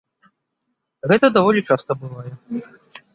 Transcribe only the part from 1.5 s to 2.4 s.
часта бывае.